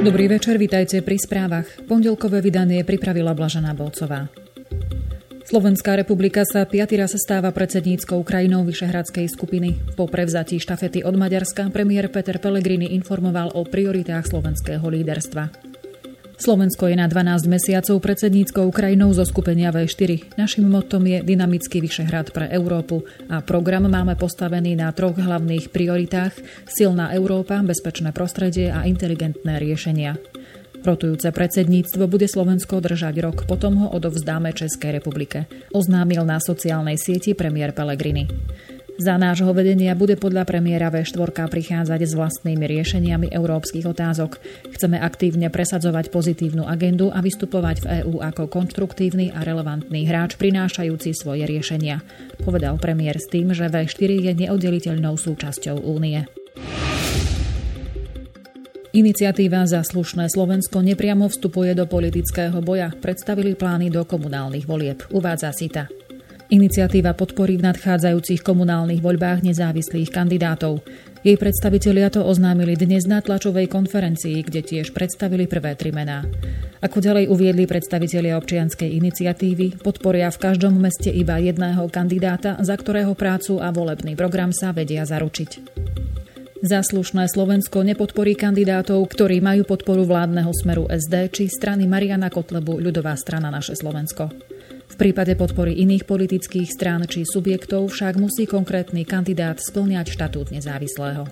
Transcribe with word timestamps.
Dobrý 0.00 0.32
večer, 0.32 0.56
vitajte 0.56 1.04
pri 1.04 1.20
správach. 1.20 1.68
Pondelkové 1.84 2.40
vydanie 2.40 2.80
pripravila 2.88 3.36
Blažaná 3.36 3.76
Bolcová. 3.76 4.32
Slovenská 5.44 5.92
republika 5.92 6.40
sa 6.48 6.64
piaty 6.64 6.96
raz 6.96 7.12
stáva 7.20 7.52
predsedníckou 7.52 8.24
krajinou 8.24 8.64
Vyšehradskej 8.64 9.28
skupiny. 9.28 9.76
Po 10.00 10.08
prevzatí 10.08 10.56
štafety 10.56 11.04
od 11.04 11.20
Maďarska 11.20 11.68
premiér 11.68 12.08
Peter 12.08 12.40
Pellegrini 12.40 12.96
informoval 12.96 13.52
o 13.52 13.60
prioritách 13.68 14.24
slovenského 14.24 14.88
líderstva. 14.88 15.52
Slovensko 16.40 16.88
je 16.88 16.96
na 16.96 17.04
12 17.04 17.52
mesiacov 17.52 18.00
predsedníckou 18.00 18.72
krajinou 18.72 19.12
zo 19.12 19.28
skupenia 19.28 19.68
V4. 19.76 20.40
Našim 20.40 20.64
motom 20.64 21.04
je 21.04 21.20
dynamický 21.20 21.84
Vyšehrad 21.84 22.32
pre 22.32 22.48
Európu 22.48 23.04
a 23.28 23.44
program 23.44 23.84
máme 23.84 24.16
postavený 24.16 24.72
na 24.72 24.88
troch 24.96 25.20
hlavných 25.20 25.68
prioritách 25.68 26.32
silná 26.64 27.12
Európa, 27.12 27.60
bezpečné 27.60 28.16
prostredie 28.16 28.72
a 28.72 28.88
inteligentné 28.88 29.60
riešenia. 29.60 30.16
Rotujúce 30.80 31.28
predsedníctvo 31.28 32.08
bude 32.08 32.24
Slovensko 32.24 32.80
držať 32.80 33.20
rok, 33.20 33.44
potom 33.44 33.84
ho 33.84 33.92
odovzdáme 33.92 34.56
Českej 34.56 34.96
republike, 34.96 35.44
oznámil 35.76 36.24
na 36.24 36.40
sociálnej 36.40 36.96
sieti 36.96 37.36
premiér 37.36 37.76
Pellegrini. 37.76 38.24
Za 39.00 39.16
nášho 39.16 39.48
vedenia 39.56 39.96
bude 39.96 40.12
podľa 40.20 40.44
premiéra 40.44 40.92
V4 40.92 41.48
prichádzať 41.48 42.04
s 42.04 42.12
vlastnými 42.12 42.68
riešeniami 42.68 43.32
európskych 43.32 43.88
otázok. 43.88 44.36
Chceme 44.76 45.00
aktívne 45.00 45.48
presadzovať 45.48 46.12
pozitívnu 46.12 46.68
agendu 46.68 47.08
a 47.08 47.24
vystupovať 47.24 47.76
v 47.80 47.86
EÚ 48.04 48.20
ako 48.20 48.52
konštruktívny 48.52 49.32
a 49.32 49.40
relevantný 49.40 50.04
hráč 50.04 50.36
prinášajúci 50.36 51.16
svoje 51.16 51.48
riešenia, 51.48 52.04
povedal 52.44 52.76
premiér 52.76 53.16
s 53.16 53.32
tým, 53.32 53.56
že 53.56 53.72
V4 53.72 54.10
je 54.20 54.32
neoddeliteľnou 54.44 55.16
súčasťou 55.16 55.80
únie. 55.80 56.28
Iniciatíva 58.92 59.64
za 59.64 59.80
slušné 59.80 60.28
Slovensko 60.28 60.84
nepriamo 60.84 61.24
vstupuje 61.24 61.72
do 61.72 61.88
politického 61.88 62.60
boja. 62.60 62.92
Predstavili 62.92 63.56
plány 63.56 63.88
do 63.88 64.04
komunálnych 64.04 64.68
volieb. 64.68 65.08
Uvádza 65.08 65.56
Sita. 65.56 65.88
Iniciatíva 66.50 67.14
podporí 67.14 67.62
v 67.62 67.70
nadchádzajúcich 67.70 68.42
komunálnych 68.42 68.98
voľbách 68.98 69.46
nezávislých 69.46 70.10
kandidátov. 70.10 70.82
Jej 71.22 71.38
predstavitelia 71.38 72.10
to 72.10 72.26
oznámili 72.26 72.74
dnes 72.74 73.06
na 73.06 73.22
tlačovej 73.22 73.70
konferencii, 73.70 74.42
kde 74.42 74.58
tiež 74.58 74.90
predstavili 74.90 75.46
prvé 75.46 75.78
tri 75.78 75.94
mená. 75.94 76.26
Ako 76.82 76.98
ďalej 76.98 77.30
uviedli 77.30 77.70
predstavitelia 77.70 78.34
občianskej 78.34 78.98
iniciatívy, 78.98 79.78
podporia 79.78 80.26
v 80.34 80.42
každom 80.42 80.74
meste 80.74 81.14
iba 81.14 81.38
jedného 81.38 81.86
kandidáta, 81.86 82.58
za 82.58 82.74
ktorého 82.74 83.14
prácu 83.14 83.62
a 83.62 83.70
volebný 83.70 84.18
program 84.18 84.50
sa 84.50 84.74
vedia 84.74 85.06
zaručiť. 85.06 85.50
Zaslušné 86.66 87.30
Slovensko 87.30 87.86
nepodporí 87.86 88.34
kandidátov, 88.34 89.06
ktorí 89.06 89.38
majú 89.38 89.62
podporu 89.70 90.02
vládneho 90.02 90.50
smeru 90.50 90.90
SD 90.90 91.30
či 91.30 91.44
strany 91.46 91.86
Mariana 91.86 92.26
Kotlebu 92.26 92.82
ľudová 92.82 93.14
strana 93.14 93.54
Naše 93.54 93.78
Slovensko. 93.78 94.49
V 94.90 94.94
prípade 94.98 95.38
podpory 95.38 95.78
iných 95.78 96.04
politických 96.04 96.68
strán 96.68 97.06
či 97.06 97.22
subjektov 97.22 97.94
však 97.94 98.18
musí 98.18 98.44
konkrétny 98.44 99.06
kandidát 99.06 99.56
splňať 99.62 100.12
štatút 100.12 100.50
nezávislého. 100.50 101.30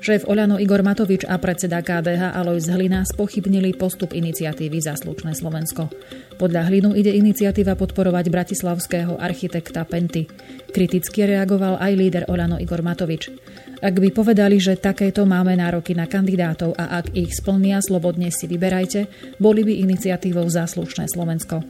Šéf 0.00 0.24
Oľano 0.24 0.56
Igor 0.56 0.80
Matovič 0.80 1.28
a 1.28 1.36
predseda 1.36 1.84
KDH 1.84 2.32
Alois 2.32 2.64
Hlina 2.72 3.04
spochybnili 3.04 3.76
postup 3.76 4.16
iniciatívy 4.16 4.80
Zaslušné 4.80 5.36
Slovensko. 5.36 5.92
Podľa 6.40 6.72
Hlinu 6.72 6.96
ide 6.96 7.12
iniciatíva 7.12 7.76
podporovať 7.76 8.32
bratislavského 8.32 9.20
architekta 9.20 9.84
Penty. 9.84 10.24
Kriticky 10.72 11.28
reagoval 11.28 11.76
aj 11.76 11.92
líder 12.00 12.24
Oľano 12.32 12.56
Igor 12.56 12.80
Matovič. 12.80 13.28
Ak 13.84 14.00
by 14.00 14.08
povedali, 14.08 14.56
že 14.56 14.80
takéto 14.80 15.28
máme 15.28 15.52
nároky 15.60 15.92
na 15.92 16.08
kandidátov 16.08 16.72
a 16.80 16.96
ak 17.04 17.12
ich 17.12 17.36
splnia, 17.36 17.84
slobodne 17.84 18.32
si 18.32 18.48
vyberajte, 18.48 19.04
boli 19.36 19.68
by 19.68 19.84
iniciatívou 19.84 20.48
Záslušné 20.48 21.12
Slovensko. 21.12 21.60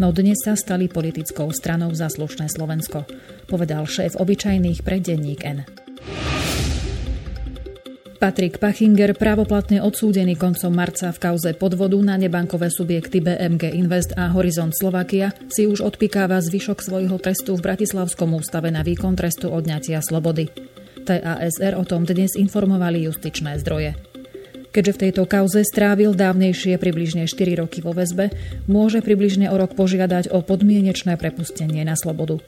No 0.00 0.16
dnes 0.16 0.40
sa 0.40 0.56
stali 0.56 0.88
politickou 0.88 1.52
stranou 1.52 1.92
Záslušné 1.92 2.48
Slovensko, 2.48 3.04
povedal 3.44 3.84
šéf 3.84 4.16
obyčajných 4.16 4.80
pre 4.80 4.96
denník 4.96 5.44
N. 5.44 5.68
Patrik 8.16 8.56
Pachinger, 8.56 9.12
právoplatne 9.12 9.84
odsúdený 9.84 10.40
koncom 10.40 10.72
marca 10.72 11.12
v 11.12 11.20
kauze 11.20 11.52
podvodu 11.52 12.00
na 12.00 12.16
nebankové 12.16 12.72
subjekty 12.72 13.20
BMG 13.20 13.76
Invest 13.76 14.16
a 14.16 14.32
Horizont 14.32 14.72
Slovakia, 14.72 15.36
si 15.52 15.68
už 15.68 15.84
odpikáva 15.84 16.40
zvyšok 16.40 16.80
svojho 16.80 17.20
trestu 17.20 17.60
v 17.60 17.64
Bratislavskom 17.68 18.32
ústave 18.32 18.72
na 18.72 18.80
výkon 18.80 19.12
trestu 19.20 19.52
odňatia 19.52 20.00
slobody. 20.00 20.48
TASR 21.04 21.76
o 21.76 21.84
tom 21.84 22.08
dnes 22.08 22.40
informovali 22.40 23.04
justičné 23.04 23.60
zdroje. 23.60 24.09
Keďže 24.70 24.92
v 24.94 25.02
tejto 25.06 25.22
kauze 25.26 25.66
strávil 25.66 26.14
dávnejšie 26.14 26.78
približne 26.78 27.26
4 27.26 27.58
roky 27.58 27.82
vo 27.82 27.90
väzbe, 27.90 28.30
môže 28.70 29.02
približne 29.02 29.50
o 29.50 29.58
rok 29.58 29.74
požiadať 29.74 30.30
o 30.30 30.46
podmienečné 30.46 31.18
prepustenie 31.18 31.82
na 31.82 31.98
slobodu. 31.98 32.38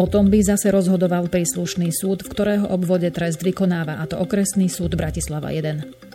O 0.00 0.04
tom 0.08 0.32
by 0.32 0.40
zase 0.40 0.72
rozhodoval 0.72 1.28
príslušný 1.28 1.92
súd, 1.92 2.24
v 2.24 2.32
ktorého 2.32 2.66
obvode 2.72 3.08
trest 3.12 3.44
vykonáva, 3.44 4.00
a 4.00 4.08
to 4.08 4.16
okresný 4.16 4.72
súd 4.72 4.96
Bratislava 4.96 5.52
1. 5.52 6.07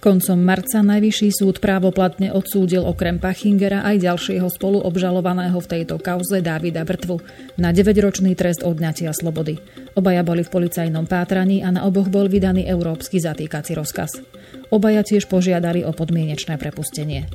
Koncom 0.00 0.40
marca 0.40 0.80
Najvyšší 0.80 1.28
súd 1.28 1.60
právoplatne 1.60 2.32
odsúdil 2.32 2.80
okrem 2.88 3.20
Pachingera 3.20 3.84
aj 3.84 4.00
ďalšieho 4.00 4.48
spoluobžalovaného 4.48 5.60
v 5.60 5.70
tejto 5.76 6.00
kauze 6.00 6.40
Davida 6.40 6.88
Brtvu 6.88 7.20
na 7.60 7.68
9-ročný 7.68 8.32
trest 8.32 8.64
odňatia 8.64 9.12
slobody. 9.12 9.60
Obaja 9.92 10.24
boli 10.24 10.40
v 10.40 10.48
policajnom 10.56 11.04
pátraní 11.04 11.60
a 11.60 11.68
na 11.68 11.84
oboch 11.84 12.08
bol 12.08 12.32
vydaný 12.32 12.64
európsky 12.64 13.20
zatýkací 13.20 13.76
rozkaz. 13.76 14.24
Obaja 14.72 15.04
tiež 15.04 15.28
požiadali 15.28 15.84
o 15.84 15.92
podmienečné 15.92 16.56
prepustenie. 16.56 17.28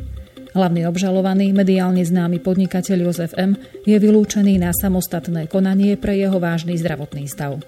Hlavný 0.57 0.89
obžalovaný, 0.89 1.53
mediálne 1.53 2.01
známy 2.01 2.41
podnikateľ 2.41 3.13
Jozef 3.13 3.37
M. 3.37 3.61
je 3.85 3.93
vylúčený 3.93 4.57
na 4.57 4.73
samostatné 4.73 5.45
konanie 5.53 6.01
pre 6.01 6.17
jeho 6.17 6.41
vážny 6.41 6.81
zdravotný 6.81 7.29
stav. 7.29 7.61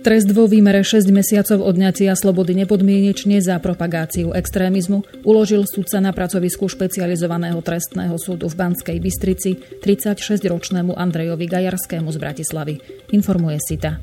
Trest 0.00 0.32
vo 0.32 0.48
výmere 0.48 0.80
6 0.80 1.12
mesiacov 1.12 1.60
odňatia 1.60 2.16
slobody 2.16 2.56
nepodmienečne 2.56 3.36
za 3.44 3.60
propagáciu 3.60 4.32
extrémizmu 4.32 5.04
uložil 5.28 5.68
sudca 5.68 6.00
na 6.00 6.16
pracovisku 6.16 6.72
špecializovaného 6.72 7.60
trestného 7.60 8.16
súdu 8.16 8.48
v 8.48 8.56
Banskej 8.64 8.96
Bystrici 8.96 9.60
36-ročnému 9.84 10.96
Andrejovi 10.96 11.44
Gajarskému 11.44 12.08
z 12.08 12.16
Bratislavy. 12.16 12.74
Informuje 13.12 13.60
Sita. 13.60 14.00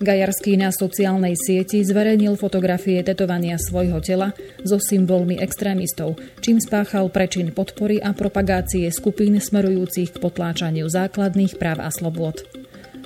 Gajarský 0.00 0.56
na 0.56 0.72
sociálnej 0.72 1.36
sieti 1.36 1.84
zverejnil 1.84 2.40
fotografie 2.40 3.04
tetovania 3.04 3.60
svojho 3.60 4.00
tela 4.00 4.32
so 4.64 4.80
symbolmi 4.80 5.36
extrémistov, 5.36 6.16
čím 6.40 6.56
spáchal 6.56 7.12
prečin 7.12 7.52
podpory 7.52 8.00
a 8.00 8.16
propagácie 8.16 8.88
skupín 8.88 9.36
smerujúcich 9.36 10.16
k 10.16 10.20
potláčaniu 10.24 10.88
základných 10.88 11.60
práv 11.60 11.84
a 11.84 11.92
slobôd. 11.92 12.61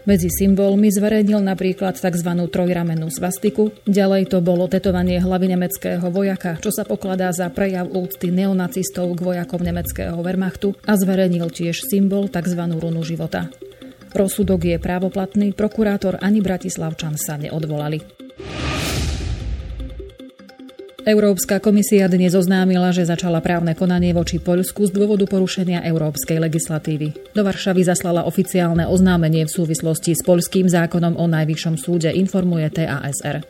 Medzi 0.07 0.31
symbolmi 0.31 0.87
zverejnil 0.87 1.43
napríklad 1.43 1.99
tzv. 1.99 2.31
trojramenú 2.47 3.11
svastiku, 3.11 3.75
ďalej 3.91 4.31
to 4.31 4.39
bolo 4.39 4.71
tetovanie 4.71 5.19
hlavy 5.19 5.51
nemeckého 5.51 6.07
vojaka, 6.15 6.63
čo 6.63 6.71
sa 6.71 6.87
pokladá 6.87 7.35
za 7.35 7.51
prejav 7.51 7.91
úcty 7.91 8.31
neonacistov 8.31 9.19
k 9.19 9.21
vojakom 9.27 9.59
nemeckého 9.59 10.15
Wehrmachtu 10.23 10.79
a 10.87 10.95
zverejnil 10.95 11.51
tiež 11.51 11.83
symbol 11.83 12.31
tzv. 12.31 12.63
runu 12.79 13.03
života. 13.03 13.51
Rozsudok 14.15 14.71
je 14.71 14.77
právoplatný, 14.79 15.51
prokurátor 15.59 16.23
ani 16.23 16.39
Bratislavčan 16.39 17.19
sa 17.19 17.35
neodvolali. 17.35 18.26
Európska 21.07 21.63
komisia 21.63 22.11
dnes 22.11 22.35
oznámila, 22.35 22.91
že 22.91 23.07
začala 23.07 23.39
právne 23.39 23.79
konanie 23.79 24.11
voči 24.11 24.43
Poľsku 24.43 24.91
z 24.91 24.93
dôvodu 24.93 25.23
porušenia 25.31 25.87
európskej 25.87 26.43
legislatívy. 26.43 27.31
Do 27.31 27.47
Varšavy 27.47 27.87
zaslala 27.87 28.27
oficiálne 28.27 28.91
oznámenie 28.91 29.47
v 29.47 29.55
súvislosti 29.55 30.19
s 30.19 30.27
poľským 30.27 30.67
zákonom 30.67 31.15
o 31.15 31.31
najvyššom 31.31 31.79
súde, 31.79 32.11
informuje 32.11 32.67
TASR. 32.75 33.47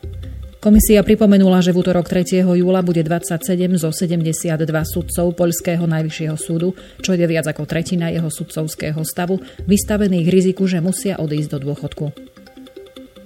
Komisia 0.61 1.01
pripomenula, 1.01 1.65
že 1.65 1.73
v 1.73 1.81
útorok 1.81 2.13
3. 2.13 2.45
júla 2.45 2.85
bude 2.85 3.01
27 3.01 3.41
zo 3.81 3.89
72 3.89 4.53
sudcov 4.85 5.27
Poľského 5.33 5.89
najvyššieho 5.89 6.37
súdu, 6.37 6.77
čo 7.01 7.17
je 7.17 7.25
viac 7.25 7.49
ako 7.49 7.65
tretina 7.65 8.13
jeho 8.13 8.29
sudcovského 8.29 9.01
stavu, 9.01 9.41
vystavených 9.65 10.29
riziku, 10.29 10.69
že 10.69 10.85
musia 10.85 11.17
odísť 11.17 11.57
do 11.57 11.73
dôchodku. 11.73 12.36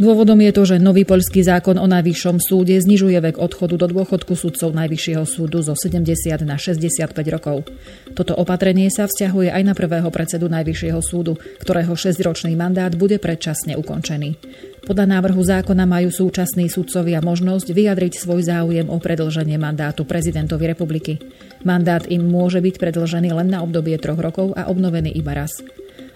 Dôvodom 0.00 0.40
je 0.40 0.52
to, 0.56 0.62
že 0.64 0.76
nový 0.80 1.04
poľský 1.04 1.44
zákon 1.44 1.76
o 1.76 1.84
najvyššom 1.84 2.40
súde 2.40 2.72
znižuje 2.80 3.20
vek 3.20 3.36
odchodu 3.36 3.76
do 3.76 3.84
dôchodku 3.84 4.32
sudcov 4.32 4.72
Najvyššieho 4.72 5.28
súdu 5.28 5.60
zo 5.60 5.76
70 5.76 6.40
na 6.48 6.56
65 6.56 7.12
rokov. 7.28 7.68
Toto 8.16 8.32
opatrenie 8.32 8.88
sa 8.88 9.04
vzťahuje 9.04 9.52
aj 9.52 9.60
na 9.60 9.76
prvého 9.76 10.08
predsedu 10.08 10.48
Najvyššieho 10.48 11.04
súdu, 11.04 11.36
ktorého 11.60 11.92
6-ročný 11.92 12.56
mandát 12.56 12.88
bude 12.96 13.20
predčasne 13.20 13.76
ukončený. 13.76 14.40
Podľa 14.88 15.20
návrhu 15.20 15.44
zákona 15.44 15.84
majú 15.84 16.08
súčasní 16.08 16.72
sudcovia 16.72 17.20
možnosť 17.20 17.68
vyjadriť 17.68 18.24
svoj 18.24 18.40
záujem 18.48 18.88
o 18.88 18.96
predlženie 18.96 19.60
mandátu 19.60 20.08
prezidentovi 20.08 20.64
republiky. 20.64 21.20
Mandát 21.68 22.08
im 22.08 22.24
môže 22.24 22.64
byť 22.64 22.80
predlžený 22.80 23.36
len 23.36 23.52
na 23.52 23.60
obdobie 23.60 24.00
troch 24.00 24.16
rokov 24.16 24.56
a 24.56 24.72
obnovený 24.72 25.12
iba 25.12 25.44
raz. 25.44 25.60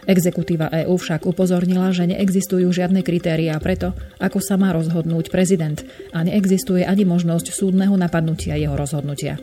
Exekutíva 0.04 0.68
EÚ 0.84 1.00
však 1.00 1.24
upozornila, 1.24 1.92
že 1.92 2.08
neexistujú 2.08 2.68
žiadne 2.68 3.00
kritériá 3.00 3.56
preto, 3.56 3.96
ako 4.20 4.38
sa 4.40 4.60
má 4.60 4.72
rozhodnúť 4.76 5.32
prezident 5.32 5.80
a 6.12 6.20
neexistuje 6.20 6.84
ani 6.84 7.08
možnosť 7.08 7.52
súdneho 7.52 7.96
napadnutia 7.96 8.60
jeho 8.60 8.76
rozhodnutia. 8.76 9.40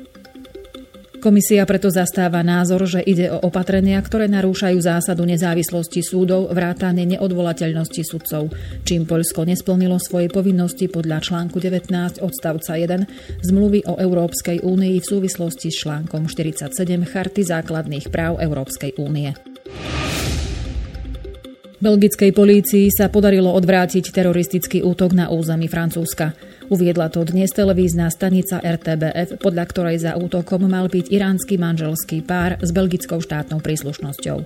Komisia 1.22 1.70
preto 1.70 1.94
zastáva 1.94 2.42
názor, 2.42 2.90
že 2.90 2.98
ide 3.06 3.30
o 3.30 3.38
opatrenia, 3.46 4.02
ktoré 4.02 4.26
narúšajú 4.26 4.82
zásadu 4.82 5.22
nezávislosti 5.30 6.02
súdov, 6.02 6.50
vrátane 6.50 7.06
neodvolateľnosti 7.06 8.02
sudcov, 8.02 8.50
čím 8.82 9.06
Poľsko 9.06 9.46
nesplnilo 9.46 10.02
svoje 10.02 10.34
povinnosti 10.34 10.90
podľa 10.90 11.22
článku 11.22 11.62
19 11.62 12.26
odstavca 12.26 12.74
1 12.74 13.46
zmluvy 13.46 13.86
o 13.86 14.02
Európskej 14.02 14.66
únii 14.66 14.98
v 14.98 15.06
súvislosti 15.06 15.70
s 15.70 15.86
článkom 15.86 16.26
47 16.26 16.74
Charty 17.06 17.46
základných 17.46 18.10
práv 18.10 18.42
Európskej 18.42 18.98
únie. 18.98 19.51
Belgickej 21.82 22.30
polícii 22.38 22.94
sa 22.94 23.10
podarilo 23.10 23.50
odvrátiť 23.58 24.14
teroristický 24.14 24.86
útok 24.86 25.18
na 25.18 25.34
území 25.34 25.66
Francúzska. 25.66 26.38
Uviedla 26.70 27.10
to 27.10 27.26
dnes 27.26 27.50
televízna 27.50 28.14
stanica 28.14 28.62
RTBF, 28.62 29.42
podľa 29.42 29.66
ktorej 29.66 29.98
za 29.98 30.14
útokom 30.14 30.70
mal 30.70 30.86
byť 30.94 31.10
iránsky 31.10 31.58
manželský 31.58 32.22
pár 32.22 32.62
s 32.62 32.70
belgickou 32.70 33.18
štátnou 33.18 33.66
príslušnosťou. 33.66 34.46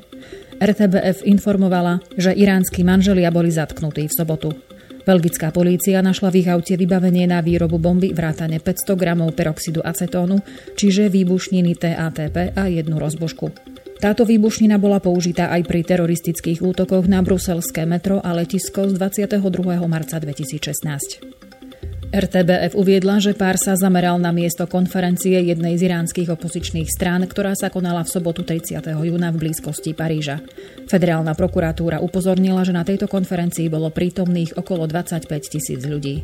RTBF 0.63 1.27
informovala, 1.27 1.99
že 2.15 2.31
iránsky 2.31 2.87
manželia 2.87 3.27
boli 3.35 3.51
zatknutí 3.51 4.07
v 4.07 4.15
sobotu. 4.15 4.55
Belgická 5.03 5.51
polícia 5.51 5.99
našla 5.99 6.31
v 6.31 6.39
ich 6.39 6.47
aute 6.47 6.79
vybavenie 6.79 7.27
na 7.27 7.43
výrobu 7.43 7.75
bomby 7.75 8.15
vrátane 8.15 8.63
500 8.63 8.95
gramov 8.95 9.35
peroxidu 9.35 9.83
acetónu, 9.83 10.39
čiže 10.79 11.11
výbušniny 11.11 11.75
TATP 11.75 12.55
a 12.55 12.71
jednu 12.71 12.95
rozbožku. 12.95 13.74
Táto 14.05 14.21
výbušnina 14.21 14.77
bola 14.77 15.01
použitá 15.01 15.49
aj 15.49 15.65
pri 15.65 15.81
teroristických 15.81 16.61
útokoch 16.61 17.09
na 17.09 17.25
bruselské 17.25 17.89
metro 17.89 18.21
a 18.21 18.37
letisko 18.37 18.85
z 18.85 19.01
22. 19.01 19.41
marca 19.89 20.21
2016. 20.21 22.13
RTBF 22.13 22.77
uviedla, 22.77 23.17
že 23.17 23.33
pár 23.33 23.57
sa 23.57 23.73
zameral 23.73 24.21
na 24.21 24.29
miesto 24.29 24.69
konferencie 24.69 25.41
jednej 25.41 25.73
z 25.81 25.89
iránskych 25.89 26.29
opozičných 26.29 26.85
strán, 26.85 27.25
ktorá 27.25 27.57
sa 27.57 27.73
konala 27.73 28.05
v 28.05 28.13
sobotu 28.13 28.45
30. 28.45 28.77
júna 28.85 29.33
v 29.33 29.41
blízkosti 29.41 29.97
Paríža. 29.97 30.37
Federálna 30.85 31.33
prokuratúra 31.33 31.97
upozornila, 31.97 32.61
že 32.61 32.77
na 32.77 32.85
tejto 32.85 33.09
konferencii 33.09 33.73
bolo 33.73 33.89
prítomných 33.89 34.53
okolo 34.53 34.85
25 34.85 35.25
tisíc 35.49 35.81
ľudí. 35.81 36.21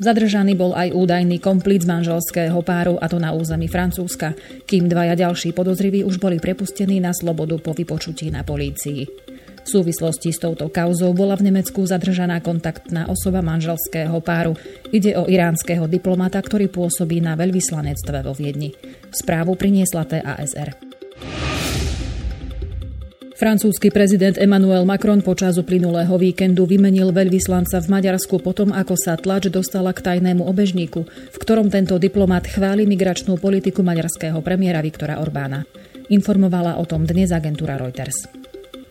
Zadržaný 0.00 0.56
bol 0.56 0.72
aj 0.72 0.96
údajný 0.96 1.36
komplic 1.42 1.84
manželského 1.84 2.56
páru, 2.64 2.96
a 2.96 3.10
to 3.10 3.20
na 3.20 3.36
území 3.36 3.68
Francúzska, 3.68 4.32
kým 4.64 4.88
dvaja 4.88 5.18
ďalší 5.18 5.52
podozriví 5.52 6.00
už 6.06 6.16
boli 6.16 6.40
prepustení 6.40 7.02
na 7.02 7.12
slobodu 7.12 7.60
po 7.60 7.76
vypočutí 7.76 8.32
na 8.32 8.40
polícii. 8.40 9.04
V 9.62 9.68
súvislosti 9.70 10.34
s 10.34 10.42
touto 10.42 10.66
kauzou 10.74 11.14
bola 11.14 11.38
v 11.38 11.52
Nemecku 11.52 11.86
zadržaná 11.86 12.42
kontaktná 12.42 13.06
osoba 13.06 13.46
manželského 13.46 14.18
páru. 14.18 14.58
Ide 14.90 15.14
o 15.14 15.30
iránskeho 15.30 15.86
diplomata, 15.86 16.42
ktorý 16.42 16.66
pôsobí 16.66 17.22
na 17.22 17.38
veľvyslanectve 17.38 18.26
vo 18.26 18.34
Viedni. 18.34 18.74
Správu 19.14 19.54
priniesla 19.54 20.02
TASR. 20.02 20.74
Francúzsky 23.42 23.90
prezident 23.90 24.38
Emmanuel 24.38 24.86
Macron 24.86 25.18
počas 25.18 25.58
uplynulého 25.58 26.14
víkendu 26.14 26.62
vymenil 26.62 27.10
veľvyslanca 27.10 27.82
v 27.82 27.90
Maďarsku 27.90 28.38
potom, 28.38 28.70
ako 28.70 28.94
sa 28.94 29.18
tlač 29.18 29.50
dostala 29.50 29.90
k 29.90 29.98
tajnému 29.98 30.46
obežníku, 30.46 31.02
v 31.10 31.36
ktorom 31.42 31.66
tento 31.66 31.98
diplomat 31.98 32.46
chváli 32.46 32.86
migračnú 32.86 33.34
politiku 33.42 33.82
maďarského 33.82 34.38
premiéra 34.46 34.78
Viktora 34.78 35.18
Orbána. 35.18 35.66
Informovala 36.06 36.78
o 36.78 36.86
tom 36.86 37.02
dnes 37.02 37.34
agentúra 37.34 37.82
Reuters. 37.82 38.41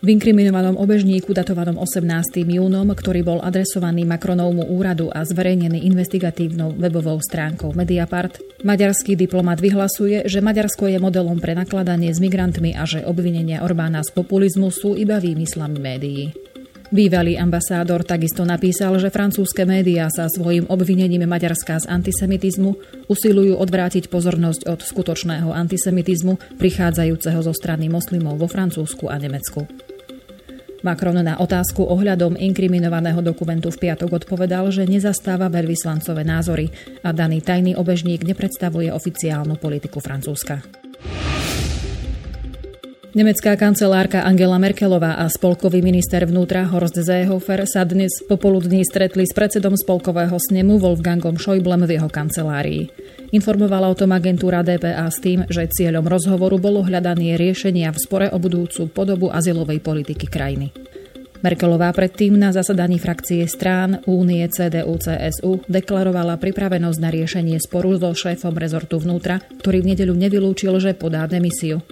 V 0.02 0.10
inkriminovanom 0.10 0.82
obežníku 0.82 1.30
datovanom 1.30 1.78
18. 1.78 2.42
júnom, 2.42 2.90
ktorý 2.90 3.22
bol 3.22 3.38
adresovaný 3.38 4.02
Macronovmu 4.02 4.66
úradu 4.66 5.14
a 5.14 5.22
zverejnený 5.22 5.86
investigatívnou 5.86 6.74
webovou 6.74 7.22
stránkou 7.22 7.70
Mediapart, 7.70 8.42
maďarský 8.66 9.14
diplomat 9.14 9.62
vyhlasuje, 9.62 10.26
že 10.26 10.42
Maďarsko 10.42 10.90
je 10.90 10.98
modelom 10.98 11.38
pre 11.38 11.54
nakladanie 11.54 12.10
s 12.10 12.18
migrantmi 12.18 12.74
a 12.74 12.82
že 12.82 13.06
obvinenia 13.06 13.62
Orbána 13.62 14.02
z 14.02 14.10
populizmu 14.10 14.74
sú 14.74 14.98
iba 14.98 15.22
výmyslami 15.22 15.78
médií. 15.78 16.34
Bývalý 16.92 17.40
ambasádor 17.40 18.04
takisto 18.04 18.44
napísal, 18.44 18.98
že 19.00 19.08
francúzske 19.08 19.64
médiá 19.64 20.12
sa 20.12 20.28
svojim 20.28 20.68
obvinením 20.68 21.24
Maďarska 21.24 21.78
z 21.80 21.88
antisemitizmu 21.88 22.70
usilujú 23.08 23.56
odvrátiť 23.56 24.12
pozornosť 24.12 24.68
od 24.68 24.84
skutočného 24.84 25.48
antisemitizmu 25.56 26.58
prichádzajúceho 26.60 27.40
zo 27.40 27.54
strany 27.56 27.88
moslimov 27.88 28.36
vo 28.36 28.44
Francúzsku 28.44 29.08
a 29.08 29.16
Nemecku. 29.16 29.64
Macron 30.82 31.14
na 31.14 31.38
otázku 31.38 31.86
ohľadom 31.86 32.34
inkriminovaného 32.34 33.22
dokumentu 33.22 33.70
v 33.70 33.88
piatok 33.88 34.26
odpovedal, 34.26 34.66
že 34.74 34.90
nezastáva 34.90 35.46
veľvyslancové 35.46 36.26
názory 36.26 36.74
a 37.06 37.14
daný 37.14 37.38
tajný 37.38 37.78
obežník 37.78 38.26
nepredstavuje 38.26 38.90
oficiálnu 38.90 39.54
politiku 39.62 40.02
Francúzska. 40.02 40.81
Nemecká 43.12 43.60
kancelárka 43.60 44.24
Angela 44.24 44.56
Merkelová 44.56 45.20
a 45.20 45.28
spolkový 45.28 45.84
minister 45.84 46.24
vnútra 46.24 46.64
Horst 46.64 46.96
Seehofer 46.96 47.68
sa 47.68 47.84
dnes 47.84 48.24
popoludní 48.24 48.88
stretli 48.88 49.28
s 49.28 49.36
predsedom 49.36 49.76
spolkového 49.76 50.32
snemu 50.40 50.80
Wolfgangom 50.80 51.36
Schäublem 51.36 51.84
v 51.84 52.00
jeho 52.00 52.08
kancelárii. 52.08 52.88
Informovala 53.36 53.92
o 53.92 53.98
tom 54.00 54.16
agentúra 54.16 54.64
DPA 54.64 55.04
s 55.12 55.20
tým, 55.20 55.44
že 55.52 55.68
cieľom 55.68 56.08
rozhovoru 56.08 56.56
bolo 56.56 56.80
hľadanie 56.80 57.36
riešenia 57.36 57.92
v 57.92 58.00
spore 58.00 58.26
o 58.32 58.40
budúcu 58.40 58.88
podobu 58.88 59.28
azylovej 59.28 59.84
politiky 59.84 60.24
krajiny. 60.24 60.72
Merkelová 61.42 61.90
predtým 61.90 62.38
na 62.38 62.54
zasadaní 62.54 63.02
frakcie 63.02 63.42
strán 63.50 63.98
Únie 64.06 64.46
CDU-CSU 64.46 65.66
deklarovala 65.66 66.38
pripravenosť 66.38 66.98
na 67.02 67.10
riešenie 67.10 67.58
sporu 67.58 67.98
so 67.98 68.14
šéfom 68.14 68.54
rezortu 68.54 69.02
vnútra, 69.02 69.42
ktorý 69.58 69.82
v 69.82 69.90
nedeľu 69.90 70.14
nevylúčil, 70.14 70.70
že 70.78 70.94
podá 70.94 71.26
demisiu. 71.26 71.82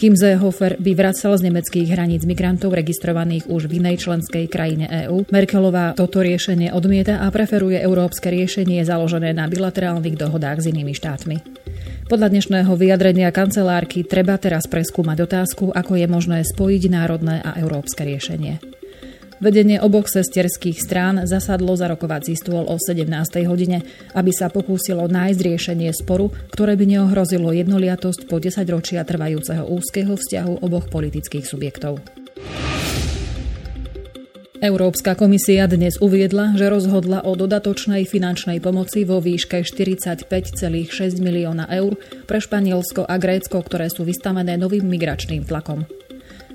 Kim 0.00 0.16
Seehofer 0.16 0.80
by 0.80 0.96
vracal 0.96 1.36
z 1.36 1.52
nemeckých 1.52 1.92
hraníc 1.92 2.24
migrantov 2.24 2.72
registrovaných 2.72 3.44
už 3.44 3.68
v 3.68 3.84
inej 3.84 4.08
členskej 4.08 4.48
krajine 4.48 4.88
EÚ, 5.04 5.28
Merkelová 5.28 5.92
toto 5.92 6.24
riešenie 6.24 6.72
odmieta 6.72 7.20
a 7.20 7.28
preferuje 7.28 7.76
európske 7.84 8.32
riešenie 8.32 8.88
založené 8.88 9.36
na 9.36 9.44
bilaterálnych 9.52 10.16
dohodách 10.16 10.64
s 10.64 10.72
inými 10.72 10.96
štátmi. 10.96 11.36
Podľa 12.08 12.32
dnešného 12.32 12.72
vyjadrenia 12.72 13.28
kancelárky 13.36 14.00
treba 14.00 14.40
teraz 14.40 14.64
preskúmať 14.64 15.28
otázku, 15.28 15.76
ako 15.76 15.92
je 15.92 16.06
možné 16.08 16.40
spojiť 16.40 16.82
národné 16.88 17.44
a 17.44 17.60
európske 17.60 18.00
riešenie. 18.08 18.83
Vedenie 19.42 19.82
oboch 19.82 20.06
sesterských 20.06 20.78
strán 20.78 21.26
zasadlo 21.26 21.74
za 21.74 21.90
rokovací 21.90 22.38
stôl 22.38 22.70
o 22.70 22.78
17. 22.78 23.10
hodine, 23.50 23.82
aby 24.14 24.30
sa 24.30 24.46
pokúsilo 24.46 25.10
nájsť 25.10 25.40
riešenie 25.42 25.90
sporu, 25.90 26.30
ktoré 26.54 26.78
by 26.78 26.86
neohrozilo 26.86 27.50
jednoliatosť 27.50 28.30
po 28.30 28.38
10 28.38 28.62
ročia 28.70 29.02
trvajúceho 29.02 29.66
úzkeho 29.66 30.14
vzťahu 30.14 30.62
oboch 30.62 30.86
politických 30.86 31.42
subjektov. 31.50 31.98
Európska 34.64 35.12
komisia 35.18 35.68
dnes 35.68 36.00
uviedla, 36.00 36.56
že 36.56 36.70
rozhodla 36.72 37.26
o 37.26 37.36
dodatočnej 37.36 38.06
finančnej 38.08 38.62
pomoci 38.64 39.04
vo 39.04 39.20
výške 39.20 39.60
45,6 39.60 40.30
milióna 41.20 41.68
eur 41.68 41.98
pre 42.24 42.38
Španielsko 42.40 43.04
a 43.04 43.18
Grécko, 43.20 43.60
ktoré 43.60 43.90
sú 43.92 44.06
vystavené 44.08 44.56
novým 44.56 44.88
migračným 44.88 45.44
tlakom. 45.44 45.84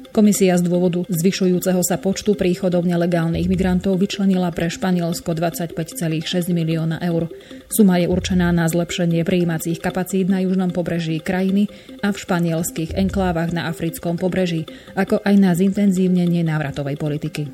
Komisia 0.10 0.58
z 0.58 0.66
dôvodu 0.66 1.06
zvyšujúceho 1.06 1.86
sa 1.86 2.01
počtu 2.01 2.34
príchodov 2.34 2.82
nelegálnych 2.82 3.46
migrantov 3.46 4.01
vyčlenila 4.01 4.50
pre 4.50 4.66
Španielsko 4.66 5.38
25,6 5.38 6.50
milióna 6.50 6.98
eur. 7.06 7.30
Suma 7.70 8.01
je 8.01 8.10
určená 8.10 8.50
na 8.50 8.66
zlepšenie 8.66 9.22
prijímacích 9.22 9.78
kapacít 9.78 10.25
na 10.25 10.42
južnom 10.42 10.74
pobreží 10.74 11.22
krajiny 11.22 11.70
a 12.01 12.10
v 12.10 12.18
španielských 12.18 12.98
enklávach 12.98 13.54
na 13.54 13.70
africkom 13.70 14.18
pobreží, 14.18 14.66
ako 14.98 15.22
aj 15.22 15.36
na 15.38 15.54
zintenzívnenie 15.54 16.42
návratovej 16.42 16.98
politiky. 16.98 17.54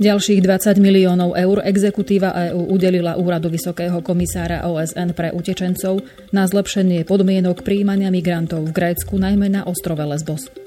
Ďalších 0.00 0.40
20 0.42 0.80
miliónov 0.80 1.36
eur 1.36 1.62
exekutíva 1.62 2.50
EÚ 2.50 2.66
udelila 2.72 3.14
úradu 3.20 3.52
Vysokého 3.52 4.00
komisára 4.00 4.66
OSN 4.66 5.12
pre 5.12 5.30
utečencov 5.30 6.00
na 6.34 6.48
zlepšenie 6.48 7.04
podmienok 7.06 7.62
príjmania 7.62 8.08
migrantov 8.08 8.66
v 8.66 8.74
Grécku, 8.74 9.20
najmä 9.20 9.52
na 9.52 9.62
ostrove 9.68 10.02
Lesbos. 10.02 10.63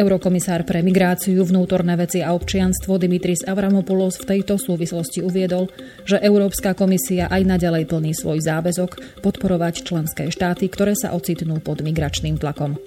Eurokomisár 0.00 0.64
pre 0.64 0.80
migráciu, 0.80 1.44
vnútorné 1.44 1.92
veci 2.00 2.24
a 2.24 2.32
občianstvo 2.32 2.96
Dimitris 2.96 3.44
Avramopoulos 3.44 4.16
v 4.24 4.32
tejto 4.32 4.56
súvislosti 4.56 5.20
uviedol, 5.20 5.68
že 6.08 6.16
Európska 6.16 6.72
komisia 6.72 7.28
aj 7.28 7.44
naďalej 7.44 7.84
plní 7.84 8.16
svoj 8.16 8.40
záväzok 8.40 9.20
podporovať 9.20 9.84
členské 9.84 10.32
štáty, 10.32 10.72
ktoré 10.72 10.96
sa 10.96 11.12
ocitnú 11.12 11.60
pod 11.60 11.84
migračným 11.84 12.40
tlakom. 12.40 12.80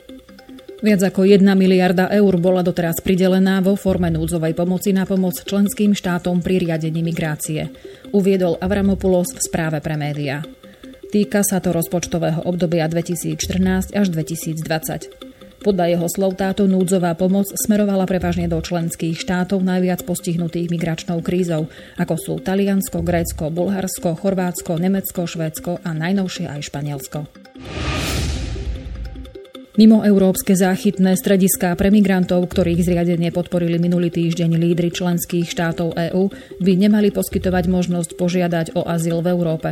Viac 0.81 1.13
ako 1.13 1.29
1 1.29 1.45
miliarda 1.53 2.09
eur 2.09 2.33
bola 2.41 2.65
doteraz 2.65 2.99
pridelená 2.99 3.61
vo 3.61 3.77
forme 3.77 4.09
núdzovej 4.09 4.57
pomoci 4.57 4.91
na 4.91 5.05
pomoc 5.05 5.37
členským 5.37 5.93
štátom 5.93 6.41
pri 6.41 6.65
riadení 6.65 7.05
migrácie, 7.05 7.69
uviedol 8.09 8.57
Avramopoulos 8.57 9.37
v 9.37 9.39
správe 9.39 9.79
pre 9.85 9.95
médiá. 9.95 10.41
Týka 11.13 11.45
sa 11.45 11.61
to 11.61 11.77
rozpočtového 11.77 12.41
obdobia 12.49 12.89
2014 12.89 13.93
až 13.93 14.07
2020. 14.09 15.32
Podľa 15.63 15.95
jeho 15.95 16.07
slov 16.11 16.35
táto 16.35 16.67
núdzová 16.67 17.15
pomoc 17.15 17.47
smerovala 17.47 18.03
prevažne 18.03 18.51
do 18.51 18.59
členských 18.59 19.15
štátov 19.15 19.63
najviac 19.63 20.03
postihnutých 20.03 20.67
migračnou 20.67 21.23
krízou, 21.23 21.71
ako 21.95 22.15
sú 22.19 22.33
Taliansko, 22.43 22.99
Grécko, 22.99 23.47
Bulharsko, 23.47 24.19
Chorvátsko, 24.19 24.75
Nemecko, 24.75 25.23
Švédsko 25.23 25.79
a 25.79 25.95
najnovšie 25.95 26.51
aj 26.51 26.67
Španielsko. 26.67 27.19
Mimo 29.73 30.03
európske 30.05 30.53
záchytné 30.53 31.15
strediská 31.15 31.73
pre 31.79 31.89
migrantov, 31.89 32.45
ktorých 32.45 32.83
zriadenie 32.83 33.31
podporili 33.31 33.79
minulý 33.79 34.11
týždeň 34.11 34.59
lídry 34.59 34.91
členských 34.91 35.47
štátov 35.47 35.95
EÚ, 35.95 36.29
by 36.59 36.71
nemali 36.75 37.09
poskytovať 37.09 37.71
možnosť 37.71 38.19
požiadať 38.19 38.65
o 38.75 38.83
azyl 38.83 39.23
v 39.23 39.31
Európe. 39.31 39.69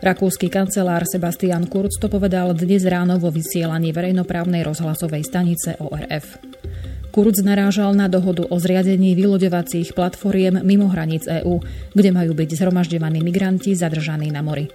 Rakúsky 0.00 0.48
kancelár 0.48 1.04
Sebastian 1.04 1.68
Kurz 1.68 2.00
to 2.00 2.08
povedal 2.08 2.56
dnes 2.56 2.88
ráno 2.88 3.20
vo 3.20 3.28
vysielaní 3.28 3.92
verejnoprávnej 3.92 4.64
rozhlasovej 4.64 5.28
stanice 5.28 5.76
ORF. 5.76 6.40
Kurz 7.12 7.44
narážal 7.44 7.92
na 7.92 8.08
dohodu 8.08 8.48
o 8.48 8.56
zriadení 8.56 9.12
vyloďovacích 9.12 9.92
platformiem 9.92 10.64
mimo 10.64 10.88
hraníc 10.88 11.28
EÚ, 11.28 11.60
kde 11.92 12.10
majú 12.16 12.32
byť 12.32 12.48
zhromažďovaní 12.48 13.20
migranti 13.20 13.76
zadržaní 13.76 14.32
na 14.32 14.40
mori 14.40 14.72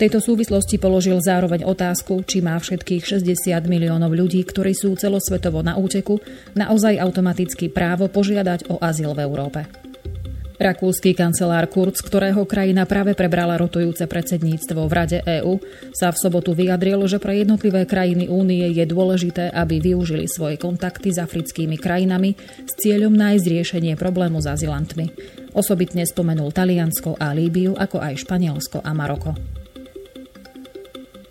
tejto 0.00 0.16
súvislosti 0.16 0.80
položil 0.80 1.20
zároveň 1.20 1.68
otázku, 1.68 2.24
či 2.24 2.40
má 2.40 2.56
všetkých 2.56 3.20
60 3.20 3.52
miliónov 3.68 4.16
ľudí, 4.16 4.40
ktorí 4.48 4.72
sú 4.72 4.96
celosvetovo 4.96 5.60
na 5.60 5.76
úteku, 5.76 6.16
naozaj 6.56 6.96
automaticky 6.96 7.68
právo 7.68 8.08
požiadať 8.08 8.72
o 8.72 8.80
azyl 8.80 9.12
v 9.12 9.20
Európe. 9.28 9.89
Rakúsky 10.60 11.16
kancelár 11.16 11.72
Kurz, 11.72 12.04
ktorého 12.04 12.44
krajina 12.44 12.84
práve 12.84 13.16
prebrala 13.16 13.56
rotujúce 13.56 14.04
predsedníctvo 14.04 14.84
v 14.84 14.92
Rade 14.92 15.18
EÚ, 15.24 15.56
sa 15.96 16.12
v 16.12 16.20
sobotu 16.20 16.52
vyjadril, 16.52 17.00
že 17.08 17.16
pre 17.16 17.40
jednotlivé 17.40 17.88
krajiny 17.88 18.28
únie 18.28 18.68
je 18.68 18.84
dôležité, 18.84 19.48
aby 19.56 19.80
využili 19.80 20.28
svoje 20.28 20.60
kontakty 20.60 21.16
s 21.16 21.18
africkými 21.24 21.80
krajinami 21.80 22.36
s 22.68 22.76
cieľom 22.76 23.16
nájsť 23.16 23.46
riešenie 23.48 23.96
problému 23.96 24.44
s 24.44 24.52
azylantmi. 24.52 25.08
Osobitne 25.56 26.04
spomenul 26.04 26.52
Taliansko 26.52 27.16
a 27.16 27.32
Líbiu, 27.32 27.72
ako 27.72 27.96
aj 27.96 28.20
Španielsko 28.20 28.84
a 28.84 28.92
Maroko. 28.92 29.32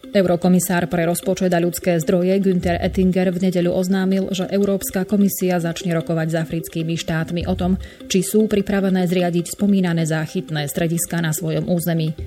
Eurokomisár 0.10 0.90
pre 0.90 1.06
rozpočet 1.06 1.54
a 1.54 1.62
ľudské 1.62 2.02
zdroje 2.02 2.34
Günther 2.42 2.82
Ettinger 2.82 3.30
v 3.30 3.50
nedeľu 3.50 3.72
oznámil, 3.78 4.26
že 4.34 4.50
Európska 4.50 5.06
komisia 5.06 5.62
začne 5.62 5.94
rokovať 5.94 6.28
s 6.34 6.36
africkými 6.42 6.98
štátmi 6.98 7.46
o 7.46 7.54
tom, 7.54 7.78
či 8.10 8.26
sú 8.26 8.50
pripravené 8.50 9.06
zriadiť 9.06 9.54
spomínané 9.54 10.10
záchytné 10.10 10.66
strediska 10.66 11.22
na 11.22 11.30
svojom 11.30 11.70
území. 11.70 12.18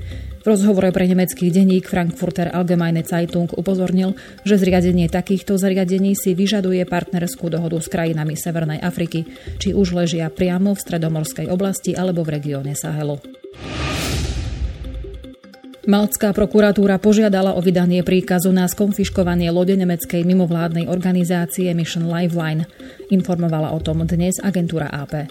V 0.43 0.47
rozhovore 0.47 0.91
pre 0.91 1.07
nemecký 1.07 1.55
denník 1.55 1.87
Frankfurter 1.87 2.51
Allgemeine 2.51 3.07
Zeitung 3.07 3.47
upozornil, 3.55 4.19
že 4.43 4.59
zriadenie 4.59 5.07
takýchto 5.07 5.55
zariadení 5.55 6.19
si 6.19 6.35
vyžaduje 6.35 6.83
partnerskú 6.83 7.47
dohodu 7.47 7.79
s 7.79 7.87
krajinami 7.87 8.35
Severnej 8.35 8.83
Afriky, 8.83 9.23
či 9.63 9.71
už 9.71 9.95
ležia 9.95 10.31
priamo 10.31 10.75
v 10.75 10.83
stredomorskej 10.83 11.47
oblasti 11.47 11.95
alebo 11.95 12.27
v 12.27 12.43
regióne 12.43 12.75
Sahelu. 12.75 13.23
Maltská 15.83 16.31
prokuratúra 16.31 16.95
požiadala 17.03 17.59
o 17.59 17.61
vydanie 17.61 18.07
príkazu 18.07 18.55
na 18.55 18.71
skonfiškovanie 18.71 19.51
lode 19.51 19.75
nemeckej 19.75 20.23
mimovládnej 20.23 20.87
organizácie 20.87 21.75
Mission 21.75 22.07
Lifeline. 22.07 22.71
Informovala 23.11 23.75
o 23.75 23.83
tom 23.83 24.07
dnes 24.07 24.39
agentúra 24.39 24.87
AP. 24.87 25.27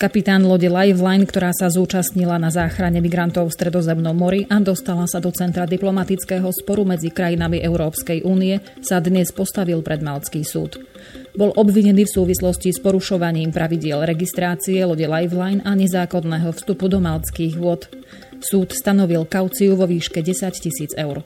Kapitán 0.00 0.48
lode 0.48 0.72
Lifeline, 0.72 1.28
ktorá 1.28 1.52
sa 1.52 1.68
zúčastnila 1.68 2.40
na 2.40 2.48
záchrane 2.48 3.04
migrantov 3.04 3.52
v 3.52 3.56
Stredozemnom 3.60 4.16
mori 4.16 4.48
a 4.48 4.56
dostala 4.56 5.04
sa 5.04 5.20
do 5.20 5.28
centra 5.36 5.68
diplomatického 5.68 6.48
sporu 6.48 6.88
medzi 6.88 7.12
krajinami 7.12 7.60
Európskej 7.60 8.24
únie, 8.24 8.64
sa 8.80 9.04
dnes 9.04 9.36
postavil 9.36 9.84
pred 9.84 10.00
Maltský 10.00 10.48
súd. 10.48 10.80
Bol 11.36 11.52
obvinený 11.52 12.08
v 12.08 12.14
súvislosti 12.14 12.72
s 12.72 12.80
porušovaním 12.80 13.52
pravidiel 13.52 14.00
registrácie 14.00 14.80
lode 14.82 15.04
Lifeline 15.04 15.60
a 15.60 15.76
nezákonného 15.76 16.56
vstupu 16.56 16.88
do 16.88 17.04
maltských 17.04 17.54
vôd. 17.60 17.86
Súd 18.42 18.74
stanovil 18.74 19.26
kauciu 19.26 19.78
vo 19.78 19.86
výške 19.86 20.22
10 20.22 20.50
tisíc 20.58 20.90
eur. 20.98 21.22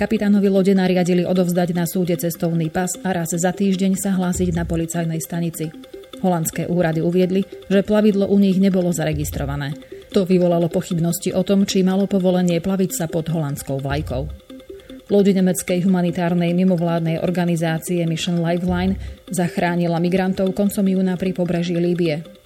Kapitánovi 0.00 0.48
lode 0.48 0.72
nariadili 0.72 1.28
odovzdať 1.28 1.76
na 1.76 1.84
súde 1.84 2.16
cestovný 2.16 2.72
pas 2.72 2.88
a 3.04 3.12
raz 3.12 3.36
za 3.36 3.52
týždeň 3.52 4.00
sa 4.00 4.16
hlásiť 4.16 4.56
na 4.56 4.64
policajnej 4.64 5.20
stanici. 5.20 5.68
Holandské 6.24 6.64
úrady 6.68 7.04
uviedli, 7.04 7.44
že 7.68 7.84
plavidlo 7.84 8.28
u 8.28 8.40
nich 8.40 8.56
nebolo 8.56 8.92
zaregistrované. 8.96 9.76
To 10.16 10.24
vyvolalo 10.24 10.72
pochybnosti 10.72 11.36
o 11.36 11.44
tom, 11.44 11.68
či 11.68 11.84
malo 11.84 12.08
povolenie 12.08 12.64
plaviť 12.64 12.90
sa 12.96 13.06
pod 13.12 13.28
holandskou 13.28 13.76
vlajkou. 13.78 14.50
Lodi 15.10 15.34
nemeckej 15.34 15.84
humanitárnej 15.84 16.54
mimovládnej 16.54 17.18
organizácie 17.18 18.06
Mission 18.06 18.38
Lifeline 18.40 18.94
zachránila 19.26 19.98
migrantov 19.98 20.54
koncom 20.54 20.86
júna 20.86 21.18
pri 21.18 21.34
pobreží 21.34 21.74
Líbie. 21.74 22.39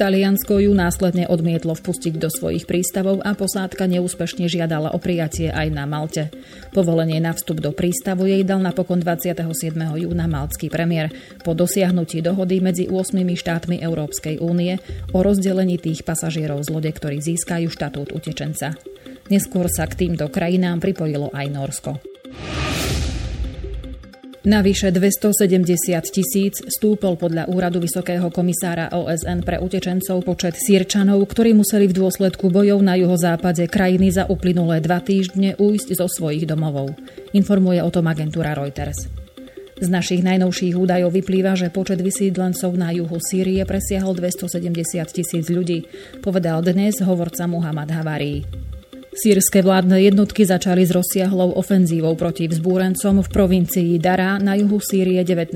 Taliansko 0.00 0.64
ju 0.64 0.72
následne 0.72 1.28
odmietlo 1.28 1.76
vpustiť 1.76 2.16
do 2.16 2.32
svojich 2.32 2.64
prístavov 2.64 3.20
a 3.20 3.36
posádka 3.36 3.84
neúspešne 3.84 4.48
žiadala 4.48 4.96
o 4.96 4.98
prijatie 4.98 5.52
aj 5.52 5.68
na 5.68 5.84
Malte. 5.84 6.32
Povolenie 6.72 7.20
na 7.20 7.36
vstup 7.36 7.60
do 7.60 7.68
prístavu 7.68 8.24
jej 8.24 8.40
dal 8.40 8.64
napokon 8.64 8.96
27. 8.96 9.44
júna 9.76 10.24
maltský 10.24 10.72
premiér 10.72 11.12
po 11.44 11.52
dosiahnutí 11.52 12.24
dohody 12.24 12.64
medzi 12.64 12.88
8 12.88 13.12
štátmi 13.12 13.84
Európskej 13.84 14.40
únie 14.40 14.80
o 15.12 15.20
rozdelení 15.20 15.76
tých 15.76 16.00
pasažierov 16.00 16.64
z 16.64 16.72
lode, 16.72 16.88
ktorí 16.96 17.20
získajú 17.20 17.68
štatút 17.68 18.16
utečenca. 18.16 18.72
Neskôr 19.28 19.68
sa 19.68 19.84
k 19.84 20.08
týmto 20.08 20.32
krajinám 20.32 20.80
pripojilo 20.80 21.28
aj 21.36 21.46
Norsko. 21.52 22.00
Navyše 24.40 24.88
270 24.96 26.00
tisíc 26.08 26.64
stúpol 26.64 27.20
podľa 27.20 27.52
úradu 27.52 27.76
Vysokého 27.76 28.32
komisára 28.32 28.88
OSN 28.88 29.44
pre 29.44 29.60
utečencov 29.60 30.24
počet 30.24 30.56
sírčanov, 30.56 31.28
ktorí 31.28 31.52
museli 31.52 31.84
v 31.84 32.00
dôsledku 32.00 32.48
bojov 32.48 32.80
na 32.80 32.96
juhozápade 32.96 33.68
krajiny 33.68 34.08
za 34.08 34.24
uplynulé 34.32 34.80
dva 34.80 35.04
týždne 35.04 35.60
ujsť 35.60 35.92
zo 35.92 36.08
svojich 36.08 36.48
domovov. 36.48 36.96
Informuje 37.36 37.84
o 37.84 37.92
tom 37.92 38.08
agentúra 38.08 38.56
Reuters. 38.56 39.12
Z 39.76 39.88
našich 39.92 40.24
najnovších 40.24 40.72
údajov 40.72 41.12
vyplýva, 41.12 41.52
že 41.60 41.68
počet 41.68 42.00
vysídlencov 42.00 42.72
na 42.80 42.96
juhu 42.96 43.20
Sýrie 43.20 43.60
presiahol 43.68 44.16
270 44.16 44.56
tisíc 45.12 45.52
ľudí, 45.52 45.84
povedal 46.24 46.64
dnes 46.64 46.96
hovorca 47.04 47.44
Muhammad 47.44 47.92
Havari. 47.92 48.48
Sýrske 49.10 49.66
vládne 49.66 49.98
jednotky 50.06 50.46
začali 50.46 50.86
s 50.86 50.94
rozsiahlou 50.94 51.58
ofenzívou 51.58 52.14
proti 52.14 52.46
vzbúrencom 52.46 53.26
v 53.26 53.28
provincii 53.28 53.98
Dara 53.98 54.38
na 54.38 54.54
juhu 54.54 54.78
Sýrie 54.78 55.26
19. 55.26 55.50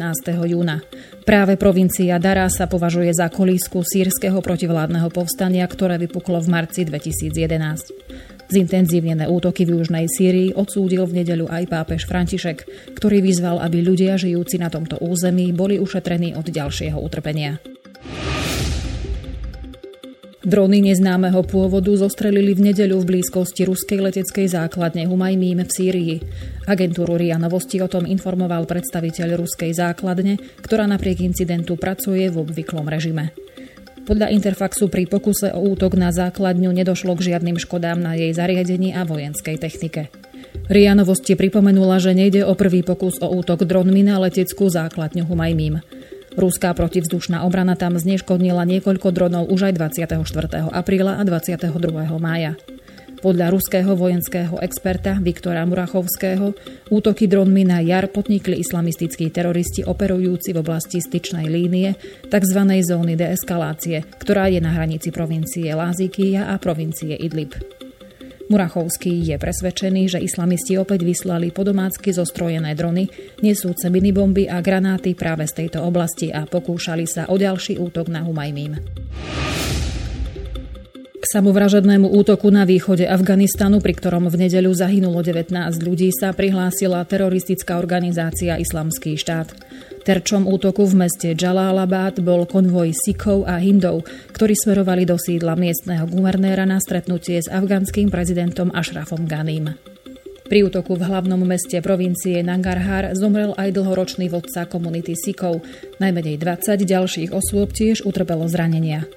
júna. 0.51 0.83
Práve 1.23 1.55
provincia 1.55 2.19
Dara 2.19 2.51
sa 2.51 2.67
považuje 2.67 3.15
za 3.15 3.31
kolísku 3.31 3.87
sírskeho 3.87 4.43
protivládneho 4.43 5.07
povstania, 5.07 5.71
ktoré 5.71 6.03
vypuklo 6.03 6.43
v 6.43 6.51
marci 6.51 6.83
2011. 6.83 8.51
Zintenzívnené 8.51 9.31
útoky 9.31 9.63
v 9.63 9.79
južnej 9.79 10.11
Sýrii 10.11 10.51
odsúdil 10.51 11.07
v 11.07 11.23
nedeľu 11.23 11.47
aj 11.47 11.71
pápež 11.71 12.11
František, 12.11 12.67
ktorý 12.99 13.23
vyzval, 13.23 13.63
aby 13.63 13.87
ľudia 13.87 14.19
žijúci 14.19 14.59
na 14.59 14.67
tomto 14.67 14.99
území 14.99 15.55
boli 15.55 15.79
ušetrení 15.79 16.35
od 16.35 16.51
ďalšieho 16.51 16.99
utrpenia. 16.99 17.63
Drony 20.45 20.85
neznámeho 20.85 21.41
pôvodu 21.49 21.89
zostrelili 21.97 22.53
v 22.53 22.69
nedeľu 22.69 23.01
v 23.01 23.09
blízkosti 23.17 23.65
ruskej 23.65 24.05
leteckej 24.05 24.53
základne 24.53 25.09
Humajmím 25.09 25.65
v 25.65 25.71
Sýrii. 25.73 26.15
Agentúru 26.69 27.17
RIA 27.17 27.41
Novosti 27.41 27.81
o 27.81 27.89
tom 27.89 28.05
informoval 28.05 28.69
predstaviteľ 28.69 29.41
ruskej 29.41 29.73
základne, 29.73 30.37
ktorá 30.61 30.85
napriek 30.85 31.25
incidentu 31.25 31.81
pracuje 31.81 32.29
v 32.29 32.45
obvyklom 32.45 32.85
režime. 32.85 33.33
Podľa 34.05 34.37
Interfaxu 34.37 34.93
pri 34.93 35.09
pokuse 35.09 35.49
o 35.49 35.65
útok 35.65 35.97
na 35.97 36.13
základňu 36.13 36.77
nedošlo 36.77 37.17
k 37.17 37.33
žiadnym 37.33 37.57
škodám 37.57 38.05
na 38.05 38.13
jej 38.13 38.37
zariadení 38.37 38.93
a 38.93 39.09
vojenskej 39.09 39.57
technike. 39.57 40.13
RIA 40.69 40.93
Novosti 40.93 41.41
pripomenula, 41.41 41.97
že 42.05 42.13
nejde 42.13 42.45
o 42.45 42.53
prvý 42.53 42.85
pokus 42.85 43.17
o 43.25 43.33
útok 43.33 43.65
dronmi 43.65 44.05
na 44.05 44.21
leteckú 44.21 44.69
základňu 44.69 45.25
Humajmím. 45.25 45.81
Ruská 46.35 46.75
protivzdušná 46.75 47.47
obrana 47.47 47.79
tam 47.79 47.95
zneškodnila 47.95 48.67
niekoľko 48.67 49.09
dronov 49.15 49.55
už 49.55 49.71
aj 49.71 49.73
24. 49.79 50.67
apríla 50.75 51.19
a 51.19 51.23
22. 51.23 51.71
mája. 52.19 52.59
Podľa 53.25 53.57
ruského 53.57 53.97
vojenského 53.97 54.61
experta 54.61 55.17
Viktora 55.17 55.65
Murachovského 55.65 56.53
útoky 56.93 57.25
dronmi 57.25 57.65
na 57.65 57.81
jar 57.81 58.13
podnikli 58.13 58.61
islamistickí 58.61 59.33
teroristi 59.33 59.81
operujúci 59.81 60.53
v 60.53 60.61
oblasti 60.61 61.01
styčnej 61.01 61.49
línie 61.49 61.97
tzv. 62.29 62.61
zóny 62.85 63.17
deeskalácie, 63.17 64.05
ktorá 64.21 64.53
je 64.53 64.61
na 64.61 64.77
hranici 64.77 65.09
provincie 65.09 65.73
Lázikija 65.73 66.53
a 66.53 66.61
provincie 66.61 67.17
Idlib. 67.17 67.57
Murachovský 68.45 69.25
je 69.25 69.37
presvedčený, 69.41 70.03
že 70.13 70.21
islamisti 70.21 70.77
opäť 70.77 71.01
vyslali 71.01 71.49
podomácky 71.49 72.13
zostrojené 72.13 72.77
drony, 72.77 73.09
nesúce 73.41 73.89
minibomby 73.89 74.45
a 74.53 74.61
granáty 74.61 75.17
práve 75.17 75.49
z 75.49 75.65
tejto 75.65 75.81
oblasti 75.81 76.29
a 76.29 76.45
pokúšali 76.45 77.09
sa 77.09 77.25
o 77.33 77.41
ďalší 77.41 77.81
útok 77.81 78.13
na 78.13 78.21
Humajmím. 78.21 78.77
K 81.25 81.25
samovražednému 81.41 82.13
útoku 82.13 82.53
na 82.53 82.69
východe 82.69 83.09
Afganistanu, 83.09 83.81
pri 83.81 83.97
ktorom 83.97 84.29
v 84.29 84.45
nedeľu 84.45 84.77
zahynulo 84.77 85.25
19 85.25 85.57
ľudí, 85.81 86.13
sa 86.13 86.37
prihlásila 86.37 87.01
teroristická 87.09 87.81
organizácia 87.81 88.61
Islamský 88.61 89.17
štát. 89.17 89.49
Terčom 90.05 90.45
útoku 90.45 90.85
v 90.85 91.09
meste 91.09 91.33
Jalalabad 91.33 92.21
bol 92.21 92.45
konvoj 92.45 92.93
Sikov 92.93 93.49
a 93.49 93.57
Hindov, 93.57 94.05
ktorí 94.37 94.53
smerovali 94.53 95.09
do 95.09 95.17
sídla 95.17 95.57
miestneho 95.57 96.05
guvernéra 96.05 96.69
na 96.69 96.77
stretnutie 96.77 97.41
s 97.41 97.49
afganským 97.49 98.13
prezidentom 98.13 98.69
Ashrafom 98.77 99.25
Ghanim. 99.25 99.73
Pri 100.45 100.61
útoku 100.61 101.01
v 101.01 101.09
hlavnom 101.09 101.41
meste 101.49 101.81
provincie 101.81 102.45
Nangarhar 102.45 103.17
zomrel 103.17 103.57
aj 103.57 103.81
dlhoročný 103.81 104.29
vodca 104.29 104.69
komunity 104.69 105.17
Sikov. 105.17 105.65
Najmenej 105.97 106.37
20 106.37 106.85
ďalších 106.85 107.33
osôb 107.33 107.73
tiež 107.73 108.05
utrpelo 108.05 108.45
zranenia. 108.45 109.09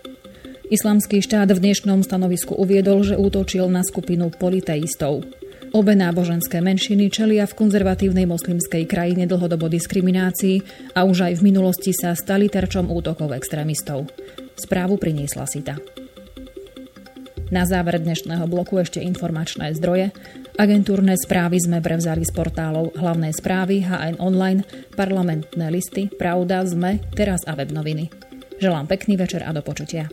Islamský 0.72 1.20
štát 1.20 1.52
v 1.52 1.68
dnešnom 1.68 2.00
stanovisku 2.00 2.56
uviedol, 2.56 3.04
že 3.04 3.20
útočil 3.20 3.68
na 3.68 3.84
skupinu 3.84 4.32
politeistov. 4.32 5.28
Obe 5.76 6.00
náboženské 6.00 6.64
menšiny 6.64 7.12
čelia 7.12 7.44
v 7.44 7.58
konzervatívnej 7.58 8.24
moslimskej 8.24 8.88
krajine 8.88 9.28
dlhodobo 9.28 9.68
diskriminácii 9.68 10.64
a 10.96 11.04
už 11.04 11.28
aj 11.28 11.34
v 11.40 11.46
minulosti 11.52 11.92
sa 11.92 12.16
stali 12.16 12.48
terčom 12.48 12.88
útokov 12.88 13.36
extrémistov. 13.36 14.08
Správu 14.56 14.96
priniesla 14.96 15.44
Sita. 15.44 15.76
Na 17.48 17.64
záver 17.64 18.04
dnešného 18.04 18.44
bloku 18.48 18.80
ešte 18.80 19.00
informačné 19.00 19.72
zdroje. 19.76 20.12
Agentúrne 20.60 21.16
správy 21.16 21.64
sme 21.64 21.80
prevzali 21.80 22.28
z 22.28 22.32
portálov 22.36 22.96
hlavné 23.00 23.32
správy, 23.32 23.88
HN 23.88 24.20
Online, 24.20 24.68
parlamentné 25.00 25.72
listy, 25.72 26.12
Pravda, 26.12 26.68
ZME, 26.68 27.00
Teraz 27.16 27.48
a 27.48 27.56
web 27.56 27.72
noviny. 27.72 28.12
Želám 28.60 28.92
pekný 28.92 29.16
večer 29.16 29.48
a 29.48 29.56
do 29.56 29.64
počutia. 29.64 30.12